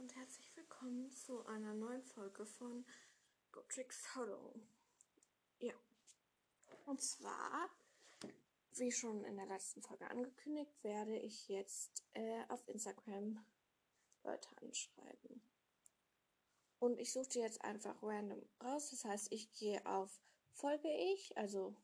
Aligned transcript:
und 0.00 0.14
herzlich 0.14 0.54
willkommen 0.54 1.10
zu 1.10 1.44
einer 1.46 1.74
neuen 1.74 2.04
Folge 2.04 2.46
von 2.46 2.84
Gotrix 3.50 4.14
Hollow. 4.14 4.54
Ja, 5.58 5.74
und 6.86 7.02
zwar, 7.02 7.68
wie 8.76 8.92
schon 8.92 9.24
in 9.24 9.36
der 9.36 9.46
letzten 9.46 9.82
Folge 9.82 10.08
angekündigt, 10.08 10.72
werde 10.84 11.18
ich 11.18 11.48
jetzt 11.48 12.04
äh, 12.14 12.44
auf 12.48 12.68
Instagram 12.68 13.44
Leute 14.22 14.48
anschreiben. 14.62 15.42
Und 16.78 17.00
ich 17.00 17.12
suche 17.12 17.30
die 17.30 17.40
jetzt 17.40 17.64
einfach 17.64 18.00
random 18.00 18.48
raus. 18.62 18.90
Das 18.90 19.04
heißt, 19.04 19.32
ich 19.32 19.52
gehe 19.52 19.84
auf 19.84 20.20
Folge 20.52 20.88
ich, 21.12 21.36
also 21.36 21.74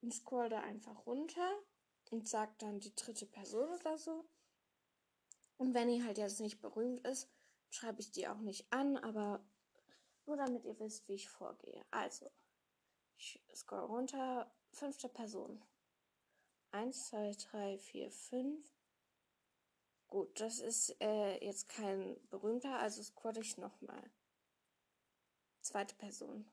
und 0.00 0.14
scroll 0.14 0.48
da 0.48 0.60
einfach 0.60 1.04
runter 1.04 1.62
und 2.10 2.26
sag 2.26 2.58
dann 2.58 2.80
die 2.80 2.94
dritte 2.94 3.26
Person 3.26 3.68
oder 3.68 3.98
so. 3.98 4.24
Und 5.56 5.74
wenn 5.74 5.88
die 5.88 6.02
halt 6.02 6.18
jetzt 6.18 6.40
nicht 6.40 6.60
berühmt 6.60 7.06
ist, 7.06 7.28
schreibe 7.70 8.00
ich 8.00 8.10
die 8.10 8.28
auch 8.28 8.40
nicht 8.40 8.72
an, 8.72 8.96
aber 8.96 9.44
nur 10.26 10.36
damit 10.36 10.64
ihr 10.64 10.78
wisst, 10.78 11.06
wie 11.08 11.14
ich 11.14 11.28
vorgehe. 11.28 11.84
Also, 11.90 12.30
ich 13.16 13.40
scroll 13.54 13.84
runter, 13.84 14.50
fünfte 14.72 15.08
Person. 15.08 15.62
Eins, 16.70 17.08
zwei, 17.08 17.32
drei, 17.50 17.78
vier, 17.78 18.10
fünf. 18.10 18.74
Gut, 20.08 20.40
das 20.40 20.60
ist 20.60 20.96
äh, 21.00 21.44
jetzt 21.44 21.68
kein 21.68 22.16
berühmter, 22.30 22.78
also 22.78 23.02
scroll 23.02 23.38
ich 23.38 23.58
nochmal. 23.58 24.10
Zweite 25.60 25.94
Person. 25.94 26.48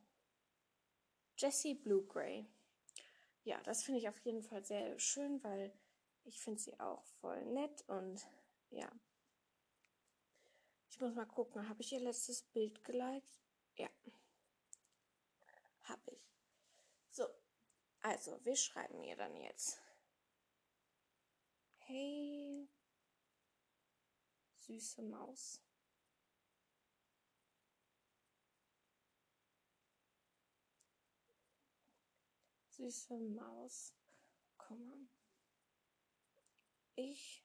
Jessie 1.38 1.73
Blue 1.73 2.06
Gray. 2.06 2.48
Ja, 3.44 3.59
das 3.64 3.84
finde 3.84 4.00
ich 4.00 4.08
auf 4.08 4.20
jeden 4.20 4.44
Fall 4.44 4.64
sehr 4.64 4.98
schön, 5.00 5.44
weil 5.44 5.73
ich 6.23 6.40
finde 6.40 6.59
sie 6.59 6.80
auch 6.80 7.04
voll 7.20 7.44
nett 7.45 7.84
und 7.88 8.28
ja. 8.71 8.91
Ich 10.89 10.99
muss 10.99 11.13
mal 11.13 11.25
gucken, 11.25 11.67
habe 11.67 11.81
ich 11.81 11.91
ihr 11.93 11.99
letztes 11.99 12.43
Bild 12.43 12.84
geliked? 12.84 13.39
Ja. 13.75 13.89
Habe 15.83 16.11
ich. 16.11 16.22
So, 17.09 17.28
also, 18.02 18.44
wir 18.44 18.55
schreiben 18.55 19.03
ihr 19.03 19.16
dann 19.16 19.36
jetzt. 19.38 19.81
Hey, 21.78 22.69
süße 24.59 25.02
Maus. 25.03 25.61
Süße 32.69 33.19
Maus, 33.19 33.94
komm 34.58 34.88
mal. 34.88 35.08
Ich 36.95 37.44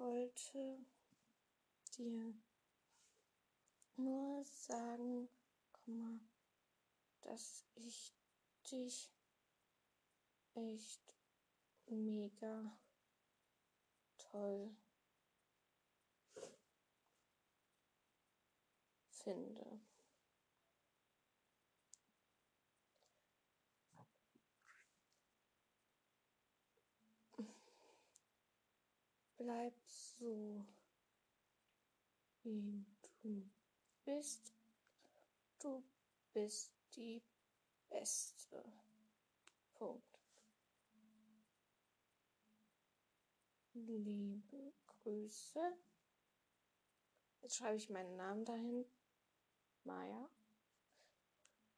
wollte 0.00 0.78
dir 1.98 2.32
nur 3.96 4.42
sagen, 4.46 5.28
dass 7.20 7.66
ich 7.74 8.14
dich 8.70 9.12
echt 10.54 11.18
mega 11.86 12.78
toll 14.16 14.74
finde. 19.10 19.89
Bleib 29.40 29.72
so, 29.86 30.66
wie 32.42 32.84
du 33.22 33.50
bist. 34.04 34.52
Du 35.58 35.82
bist 36.34 36.70
die 36.94 37.22
Beste. 37.88 38.62
Punkt. 39.72 40.20
Liebe 43.72 44.74
Grüße. 44.86 45.74
Jetzt 47.40 47.56
schreibe 47.56 47.78
ich 47.78 47.88
meinen 47.88 48.16
Namen 48.16 48.44
dahin. 48.44 48.84
Maya. 49.84 50.28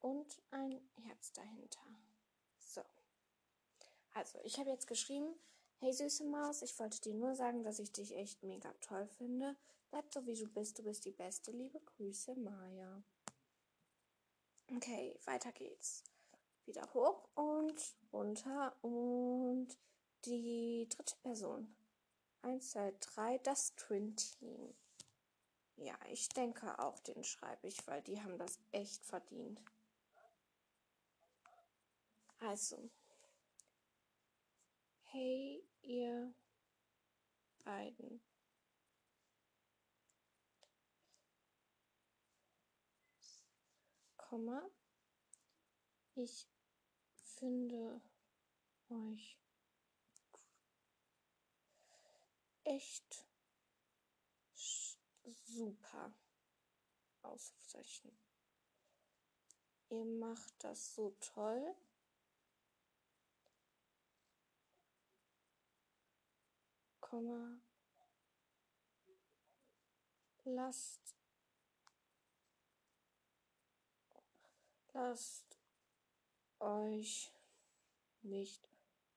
Und 0.00 0.42
ein 0.50 0.80
Herz 1.04 1.32
dahinter. 1.32 1.86
So. 2.58 2.82
Also, 4.14 4.40
ich 4.42 4.58
habe 4.58 4.70
jetzt 4.70 4.88
geschrieben, 4.88 5.38
Hey 5.82 5.92
süße 5.92 6.22
Maus, 6.22 6.62
ich 6.62 6.78
wollte 6.78 7.00
dir 7.00 7.12
nur 7.12 7.34
sagen, 7.34 7.64
dass 7.64 7.80
ich 7.80 7.90
dich 7.90 8.14
echt 8.14 8.40
mega 8.44 8.72
toll 8.74 9.08
finde. 9.18 9.56
Bleib 9.90 10.14
so 10.14 10.24
wie 10.26 10.36
du 10.36 10.46
bist, 10.46 10.78
du 10.78 10.84
bist 10.84 11.04
die 11.04 11.10
Beste. 11.10 11.50
Liebe 11.50 11.80
Grüße, 11.80 12.36
Maya. 12.36 13.02
Okay, 14.76 15.18
weiter 15.24 15.50
geht's. 15.50 16.04
Wieder 16.66 16.88
hoch 16.94 17.28
und 17.34 17.96
runter 18.12 18.76
und 18.82 19.76
die 20.24 20.86
dritte 20.88 21.16
Person. 21.24 21.74
Eins, 22.42 22.70
zwei, 22.70 22.94
drei, 23.00 23.38
das 23.38 23.74
Twin 23.74 24.14
Team. 24.14 24.76
Ja, 25.74 25.98
ich 26.12 26.28
denke 26.28 26.78
auch, 26.78 27.00
den 27.00 27.24
schreibe 27.24 27.66
ich, 27.66 27.84
weil 27.88 28.02
die 28.02 28.22
haben 28.22 28.38
das 28.38 28.60
echt 28.70 29.04
verdient. 29.04 29.60
Also, 32.38 32.88
Hey, 35.14 35.62
ihr 35.82 36.34
beiden. 37.64 38.22
Komma. 44.16 44.70
Ich 46.14 46.48
finde 47.12 48.00
euch 48.88 49.38
echt 52.64 53.26
super. 55.24 56.14
Ausrufezeichen. 57.20 58.16
Ihr 59.90 60.06
macht 60.06 60.54
das 60.64 60.94
so 60.94 61.14
toll. 61.20 61.76
Komma, 67.12 67.60
lasst, 70.44 71.14
lasst 74.94 75.58
euch 76.58 77.30
nicht 78.22 78.66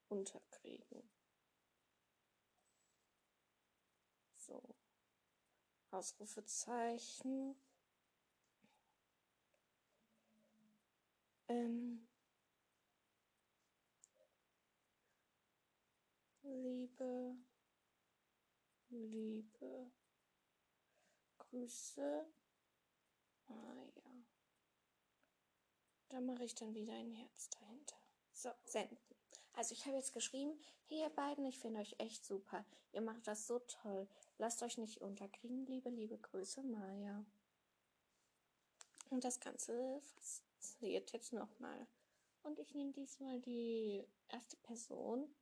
unterkriegen. 0.10 1.10
So. 4.36 4.76
Ausrufezeichen. 5.92 7.56
Ähm, 11.48 12.06
Liebe 16.44 17.38
Liebe 18.90 19.92
Grüße. 21.38 22.26
Ah 23.48 23.84
ja. 23.96 24.26
Da 26.10 26.22
mache 26.22 26.44
ich 26.44 26.56
dann 26.56 26.74
wieder 26.74 26.94
ein 26.94 27.12
Herz 27.12 27.50
dahinter. 27.50 27.98
So, 28.34 28.50
senden. 28.64 28.98
Also 29.54 29.74
ich 29.74 29.86
habe 29.86 29.96
jetzt 29.96 30.14
geschrieben, 30.14 30.60
hey 30.88 31.00
ihr 31.00 31.10
beiden, 31.10 31.46
ich 31.46 31.60
finde 31.60 31.80
euch 31.80 31.96
echt 31.98 32.26
super. 32.26 32.66
Ihr 32.92 33.02
macht 33.02 33.28
das 33.28 33.48
so 33.48 33.60
toll. 33.60 34.08
Lasst 34.38 34.62
euch 34.64 34.78
nicht 34.78 35.02
unterkriegen. 35.02 35.66
Liebe, 35.66 35.90
liebe 35.90 36.18
Grüße, 36.18 36.62
Maja. 36.64 37.26
Und 39.10 39.24
das 39.24 39.40
Ganze 39.40 40.02
passiert 40.16 41.12
jetzt 41.14 41.34
nochmal. 41.34 41.88
Und 42.44 42.60
ich 42.60 42.74
nehme 42.74 42.92
diesmal 42.92 43.40
die 43.42 44.06
erste 44.28 44.58
Person, 44.58 45.34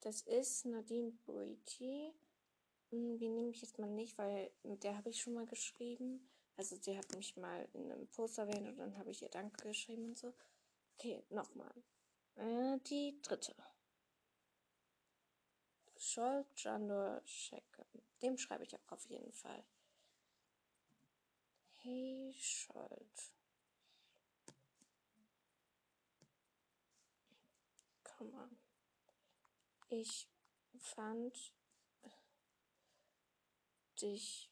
das 0.00 0.22
ist 0.22 0.66
Nadine 0.66 1.12
Boiti. 1.26 2.12
Hm, 2.90 3.18
die 3.18 3.28
nehme 3.28 3.50
ich 3.50 3.62
jetzt 3.62 3.78
mal 3.78 3.90
nicht, 3.90 4.16
weil 4.18 4.50
mit 4.62 4.82
der 4.82 4.96
habe 4.96 5.10
ich 5.10 5.20
schon 5.20 5.34
mal 5.34 5.46
geschrieben. 5.46 6.28
Also 6.56 6.76
sie 6.76 6.96
hat 6.96 7.14
mich 7.14 7.36
mal 7.36 7.68
in 7.72 7.90
einem 7.90 8.06
Post 8.08 8.38
erwähnt 8.38 8.68
und 8.68 8.76
dann 8.76 8.96
habe 8.98 9.10
ich 9.10 9.22
ihr 9.22 9.28
Danke 9.28 9.68
geschrieben 9.68 10.06
und 10.06 10.18
so. 10.18 10.34
Okay, 10.94 11.22
nochmal. 11.30 11.72
Äh, 12.36 12.78
die 12.86 13.20
dritte. 13.22 13.54
Scholt 15.96 16.46
Jandor 16.56 17.22
Schecke. 17.24 17.86
Dem 18.22 18.36
schreibe 18.36 18.64
ich 18.64 18.74
auch 18.74 18.92
auf 18.92 19.06
jeden 19.06 19.32
Fall. 19.32 19.64
Hey 21.76 22.34
Scholt. 22.38 23.32
Come 28.02 28.32
on. 28.32 28.69
Ich 29.92 30.28
fand 30.78 31.52
dich 34.00 34.48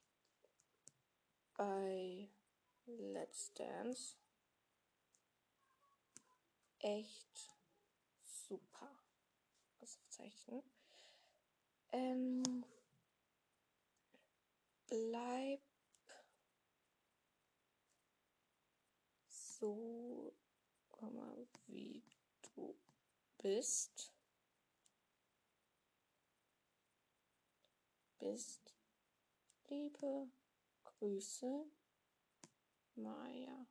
bei 1.54 2.28
Let's 2.86 3.52
Dance 3.54 4.16
echt 6.80 7.50
super. 8.24 8.90
Ausrufezeichen. 9.78 10.60
Ähm, 11.92 12.64
bleib 14.88 15.60
so, 19.28 20.34
wie 21.68 22.02
du 22.42 22.76
bist. 23.40 24.17
Bist. 28.18 28.74
Liebe 29.68 30.28
Grüße, 30.84 31.64
Maya. 32.96 33.66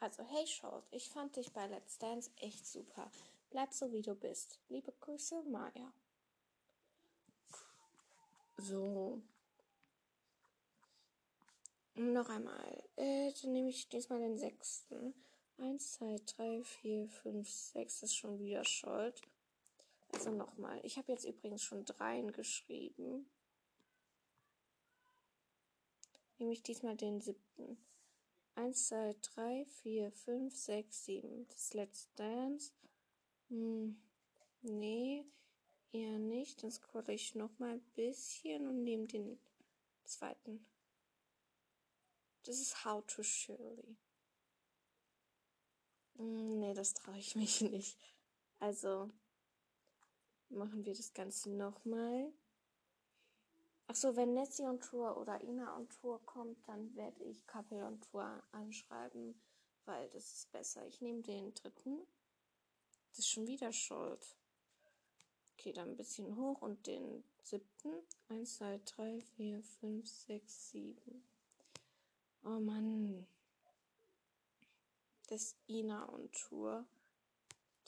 Also, 0.00 0.24
hey 0.24 0.46
Short, 0.46 0.84
ich 0.90 1.08
fand 1.08 1.36
dich 1.36 1.52
bei 1.52 1.66
Let's 1.66 1.98
Dance 1.98 2.30
echt 2.36 2.66
super. 2.66 3.10
Bleib 3.50 3.72
so 3.72 3.92
wie 3.92 4.02
du 4.02 4.14
bist. 4.14 4.58
Liebe 4.68 4.92
Grüße, 5.00 5.42
Maya. 5.44 5.92
So. 8.56 9.22
Noch 11.94 12.28
einmal. 12.28 12.82
Äh, 12.96 13.32
dann 13.40 13.52
nehme 13.52 13.68
ich 13.68 13.88
diesmal 13.88 14.18
den 14.18 14.38
sechsten. 14.38 15.14
Eins, 15.58 15.92
zwei, 15.92 16.16
drei, 16.26 16.62
vier, 16.64 17.08
fünf, 17.08 17.48
sechs 17.48 18.02
ist 18.02 18.16
schon 18.16 18.38
wieder 18.38 18.64
Schuld. 18.64 19.22
Also 20.12 20.30
nochmal. 20.30 20.80
Ich 20.84 20.98
habe 20.98 21.10
jetzt 21.12 21.24
übrigens 21.24 21.62
schon 21.62 21.84
dreien 21.84 22.32
geschrieben. 22.32 23.30
Nehme 26.38 26.52
ich 26.52 26.62
diesmal 26.62 26.96
den 26.96 27.20
siebten. 27.20 27.78
Eins, 28.54 28.88
zwei, 28.88 29.14
drei, 29.22 29.64
vier, 29.64 30.12
fünf, 30.12 30.54
sechs, 30.54 31.04
sieben. 31.04 31.46
Das 31.48 31.72
Let's 31.72 32.12
Dance. 32.14 32.72
Hm, 33.48 33.96
nee, 34.60 35.24
eher 35.92 36.18
nicht. 36.18 36.62
Dann 36.62 36.70
scrolle 36.70 37.14
ich 37.14 37.34
nochmal 37.34 37.74
ein 37.74 37.92
bisschen 37.94 38.66
und 38.66 38.82
nehme 38.82 39.06
den 39.06 39.38
zweiten. 40.04 40.66
Das 42.42 42.60
ist 42.60 42.84
How 42.84 43.04
to 43.06 43.22
Shirley. 43.22 43.96
Hm, 46.16 46.58
nee, 46.58 46.74
das 46.74 46.94
traue 46.94 47.18
ich 47.18 47.36
mich 47.36 47.60
nicht. 47.62 47.98
Also 48.58 49.10
machen 50.52 50.84
wir 50.84 50.94
das 50.94 51.12
Ganze 51.12 51.50
nochmal. 51.50 52.32
Achso, 53.86 54.16
wenn 54.16 54.34
Nessie 54.34 54.62
on 54.62 54.80
Tour 54.80 55.16
oder 55.18 55.42
Ina 55.42 55.76
on 55.76 55.88
Tour 55.88 56.24
kommt, 56.24 56.66
dann 56.66 56.94
werde 56.94 57.22
ich 57.24 57.46
Couple 57.46 57.84
on 57.84 58.00
Tour 58.00 58.42
anschreiben, 58.52 59.34
weil 59.84 60.08
das 60.10 60.32
ist 60.32 60.52
besser. 60.52 60.86
Ich 60.86 61.00
nehme 61.00 61.22
den 61.22 61.52
dritten. 61.54 61.98
Das 63.10 63.18
ist 63.18 63.28
schon 63.28 63.46
wieder 63.46 63.72
schuld. 63.72 64.36
Okay, 65.52 65.72
dann 65.72 65.90
ein 65.90 65.96
bisschen 65.96 66.36
hoch 66.36 66.62
und 66.62 66.86
den 66.86 67.22
siebten. 67.42 67.92
Eins, 68.28 68.56
zwei, 68.56 68.80
drei, 68.84 69.20
vier, 69.20 69.62
fünf, 69.62 70.08
sechs, 70.08 70.70
sieben. 70.70 71.22
Oh 72.44 72.58
Mann. 72.58 73.26
Das 75.28 75.54
Ina 75.68 76.08
on 76.12 76.30
Tour. 76.32 76.86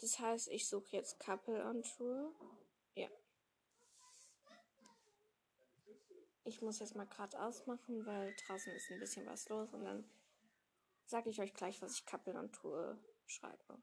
Das 0.04 0.18
heißt, 0.18 0.48
ich 0.48 0.68
suche 0.68 0.98
jetzt 0.98 1.18
Couple 1.18 1.64
on 1.64 1.82
Tour. 1.82 2.30
Ja. 2.94 3.08
Ich 6.44 6.60
muss 6.60 6.80
jetzt 6.80 6.94
mal 6.94 7.06
gerade 7.06 7.42
ausmachen, 7.42 8.04
weil 8.04 8.36
draußen 8.46 8.70
ist 8.74 8.90
ein 8.90 9.00
bisschen 9.00 9.24
was 9.24 9.48
los 9.48 9.72
und 9.72 9.82
dann 9.82 10.04
sage 11.06 11.30
ich 11.30 11.40
euch 11.40 11.54
gleich, 11.54 11.80
was 11.80 11.94
ich 11.94 12.04
Couple 12.04 12.38
on 12.38 12.52
Tour 12.52 12.98
schreibe. 13.24 13.82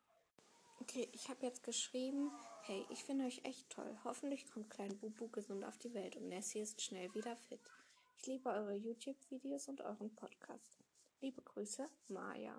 Okay, 0.80 1.10
ich 1.12 1.28
habe 1.28 1.44
jetzt 1.44 1.64
geschrieben, 1.64 2.32
hey, 2.66 2.86
ich 2.92 3.04
finde 3.04 3.26
euch 3.26 3.44
echt 3.44 3.72
toll. 3.72 4.00
Hoffentlich 4.04 4.46
kommt 4.52 4.70
Klein 4.70 4.96
Bubu 5.00 5.28
gesund 5.30 5.66
auf 5.66 5.80
die 5.80 5.96
Welt 5.96 6.18
und 6.18 6.28
Nessie 6.28 6.60
ist 6.60 6.84
schnell 6.84 7.12
wieder 7.16 7.36
fit. 7.36 7.62
Ich 8.18 8.28
liebe 8.28 8.48
eure 8.48 8.76
YouTube-Videos 8.76 9.70
und 9.70 9.82
euren 9.82 10.16
Podcast. 10.16 10.78
Liebe 11.20 11.42
Grüße, 11.42 11.90
Maya. 12.10 12.56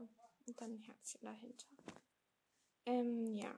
Und 0.49 0.61
dann 0.61 0.73
ein 0.73 0.79
Herzchen 0.81 1.21
dahinter. 1.23 1.69
Ähm, 2.87 3.35
ja. 3.35 3.55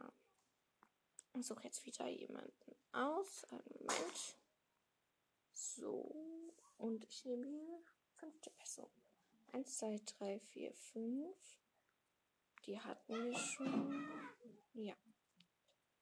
Ich 1.36 1.46
suche 1.46 1.64
jetzt 1.64 1.84
wieder 1.84 2.08
jemanden 2.08 2.76
aus. 2.92 3.44
Einen 3.50 3.64
Moment. 3.80 4.36
So. 5.52 6.14
Und 6.78 7.04
ich 7.04 7.24
nehme 7.24 7.46
hier 7.46 7.82
fünfte 8.16 8.50
Person. 8.50 8.90
Eins, 9.52 9.78
zwei, 9.78 10.00
drei, 10.04 10.38
vier, 10.40 10.72
fünf. 10.74 11.58
Die 12.66 12.80
hatten 12.80 13.14
wir 13.14 13.36
schon. 13.36 14.08
Ja. 14.74 14.96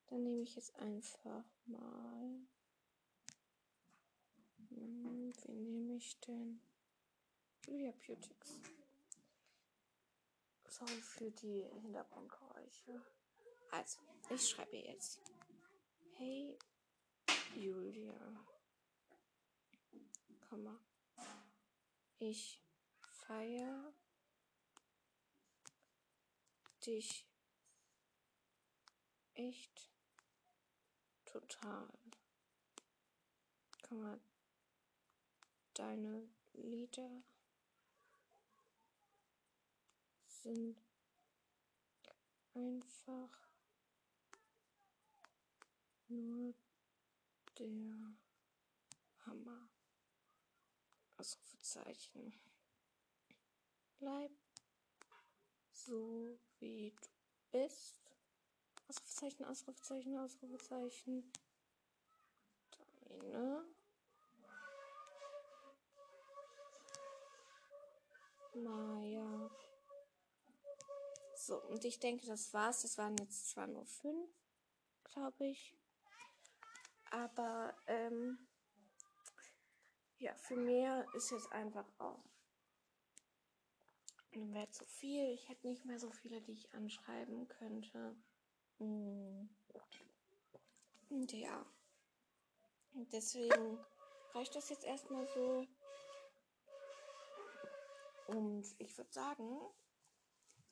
Dann 0.07 0.23
nehme 0.23 0.43
ich 0.43 0.57
jetzt 0.57 0.75
einfach 0.77 1.45
mal. 1.65 2.41
Hm, 4.69 5.33
wen 5.45 5.63
nehme 5.63 5.97
ich 5.97 6.19
denn? 6.21 6.61
Julia 7.67 7.93
Beautix. 7.93 8.61
Sorry 10.73 11.03
für 11.03 11.31
die 11.31 11.65
Hintergrundgeräusche. 11.83 13.05
Also, 13.73 14.01
ich 14.31 14.49
schreibe 14.49 14.79
jetzt. 14.79 15.21
Hey, 16.15 16.59
Julia. 17.55 18.15
Komma. 20.49 20.81
Ich 22.19 22.59
feier 23.27 23.93
dich 26.87 27.29
echt 29.35 29.93
total. 31.27 31.93
Komma. 33.83 34.19
Deine 35.75 36.31
Lieder 36.55 37.23
sind 40.43 40.77
einfach 42.55 43.31
nur 46.09 46.55
der 47.59 48.17
Hammer. 49.25 49.69
Ausrufezeichen. 51.17 52.35
Bleib 53.99 54.33
so 55.71 56.41
wie 56.59 56.91
du 56.91 57.09
bist. 57.53 58.01
Ausrufezeichen, 58.89 59.45
Ausrufezeichen, 59.45 60.19
Ausrufezeichen. 60.19 61.33
Deine 63.09 63.65
Maya. 68.55 69.51
So, 71.45 71.61
und 71.61 71.85
ich 71.85 71.99
denke, 71.99 72.25
das 72.27 72.55
war's. 72.55 72.83
Das 72.83 72.99
waren 72.99 73.17
jetzt 73.19 73.51
zwar 73.51 73.67
nur 73.67 73.85
fünf, 73.85 74.31
glaube 75.03 75.45
ich. 75.47 75.77
Aber, 77.11 77.77
ähm, 77.89 78.47
ja, 80.19 80.37
für 80.37 80.55
mehr 80.55 81.05
ist 81.15 81.33
jetzt 81.33 81.51
einfach 81.51 81.87
auch 81.99 82.23
wäre 84.31 84.71
zu 84.71 84.85
viel. 84.87 85.33
Ich 85.33 85.49
hätte 85.49 85.67
nicht 85.67 85.85
mehr 85.85 85.99
so 85.99 86.11
viele, 86.11 86.41
die 86.41 86.53
ich 86.53 86.73
anschreiben 86.75 87.49
könnte. 87.49 88.17
Hm. 88.79 89.51
Und 91.11 91.33
ja. 91.33 91.67
Und 92.95 93.13
deswegen 93.13 93.81
reicht 94.33 94.55
das 94.55 94.71
jetzt 94.71 94.85
erstmal 94.85 95.27
so. 95.27 95.67
Und 98.29 98.65
ich 98.79 98.97
würde 98.97 99.13
sagen, 99.13 99.61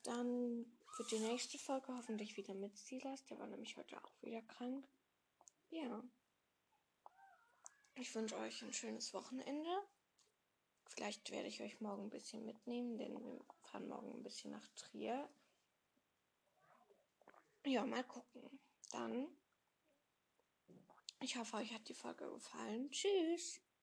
dann 0.02 0.66
wird 0.96 1.10
die 1.10 1.18
nächste 1.18 1.58
Folge 1.58 1.96
hoffentlich 1.96 2.36
wieder 2.36 2.54
mit 2.54 2.76
Silas. 2.76 3.24
Der 3.26 3.38
war 3.38 3.46
nämlich 3.46 3.76
heute 3.76 4.02
auch 4.02 4.22
wieder 4.22 4.42
krank. 4.42 4.86
Ja. 5.70 6.02
Ich 7.94 8.14
wünsche 8.14 8.36
euch 8.36 8.62
ein 8.62 8.72
schönes 8.72 9.12
Wochenende. 9.14 9.70
Vielleicht 10.86 11.30
werde 11.30 11.48
ich 11.48 11.60
euch 11.62 11.80
morgen 11.80 12.04
ein 12.04 12.10
bisschen 12.10 12.44
mitnehmen, 12.44 12.98
denn 12.98 13.12
wir 13.12 13.44
fahren 13.62 13.88
morgen 13.88 14.12
ein 14.12 14.22
bisschen 14.22 14.50
nach 14.50 14.66
Trier. 14.74 15.28
Ja, 17.64 17.84
mal 17.84 18.04
gucken. 18.04 18.58
Dann, 18.90 19.28
ich 21.20 21.36
hoffe, 21.36 21.58
euch 21.58 21.72
hat 21.72 21.88
die 21.88 21.94
Folge 21.94 22.28
gefallen. 22.30 22.90
Tschüss. 22.90 23.60